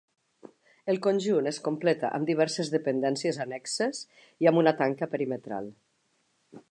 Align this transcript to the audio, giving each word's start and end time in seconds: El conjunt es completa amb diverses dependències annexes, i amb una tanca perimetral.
El 0.93 0.99
conjunt 1.07 1.49
es 1.51 1.59
completa 1.67 2.09
amb 2.19 2.29
diverses 2.31 2.73
dependències 2.77 3.39
annexes, 3.47 4.03
i 4.45 4.49
amb 4.53 4.63
una 4.65 4.77
tanca 4.81 5.13
perimetral. 5.13 5.69